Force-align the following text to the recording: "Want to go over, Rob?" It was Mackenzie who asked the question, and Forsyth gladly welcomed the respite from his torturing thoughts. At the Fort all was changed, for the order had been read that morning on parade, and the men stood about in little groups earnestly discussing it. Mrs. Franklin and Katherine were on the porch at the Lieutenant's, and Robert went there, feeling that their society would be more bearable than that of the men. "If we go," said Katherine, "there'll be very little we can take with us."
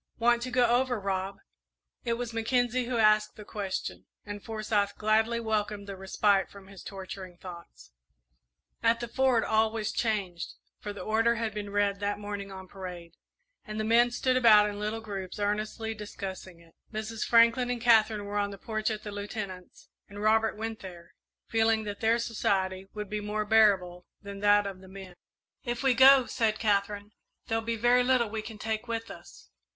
"Want 0.17 0.41
to 0.41 0.49
go 0.49 0.65
over, 0.65 0.99
Rob?" 0.99 1.37
It 2.05 2.13
was 2.13 2.33
Mackenzie 2.33 2.85
who 2.85 2.97
asked 2.97 3.35
the 3.35 3.45
question, 3.45 4.07
and 4.25 4.43
Forsyth 4.43 4.97
gladly 4.97 5.39
welcomed 5.39 5.85
the 5.85 5.95
respite 5.95 6.49
from 6.49 6.65
his 6.69 6.81
torturing 6.81 7.37
thoughts. 7.37 7.91
At 8.81 8.99
the 8.99 9.07
Fort 9.07 9.43
all 9.43 9.69
was 9.71 9.91
changed, 9.91 10.55
for 10.79 10.91
the 10.91 11.03
order 11.03 11.35
had 11.35 11.53
been 11.53 11.69
read 11.69 11.99
that 11.99 12.17
morning 12.17 12.51
on 12.51 12.67
parade, 12.67 13.13
and 13.63 13.79
the 13.79 13.83
men 13.83 14.09
stood 14.09 14.35
about 14.35 14.67
in 14.67 14.79
little 14.79 15.01
groups 15.01 15.37
earnestly 15.37 15.93
discussing 15.93 16.59
it. 16.59 16.73
Mrs. 16.91 17.23
Franklin 17.23 17.69
and 17.69 17.79
Katherine 17.79 18.25
were 18.25 18.39
on 18.39 18.49
the 18.49 18.57
porch 18.57 18.89
at 18.89 19.03
the 19.03 19.11
Lieutenant's, 19.11 19.87
and 20.09 20.19
Robert 20.19 20.57
went 20.57 20.79
there, 20.79 21.13
feeling 21.45 21.83
that 21.83 21.99
their 21.99 22.17
society 22.17 22.87
would 22.95 23.07
be 23.07 23.21
more 23.21 23.45
bearable 23.45 24.07
than 24.19 24.39
that 24.39 24.65
of 24.65 24.79
the 24.81 24.87
men. 24.87 25.13
"If 25.63 25.83
we 25.83 25.93
go," 25.93 26.25
said 26.25 26.57
Katherine, 26.57 27.11
"there'll 27.45 27.63
be 27.63 27.75
very 27.77 28.03
little 28.03 28.31
we 28.31 28.41
can 28.41 28.57
take 28.57 28.87
with 28.87 29.11
us." 29.11 29.51